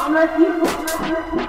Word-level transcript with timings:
Unless 0.00 0.38
you. 0.38 1.47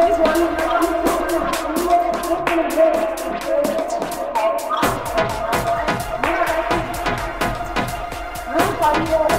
Thank 0.00 0.24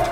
you. 0.06 0.11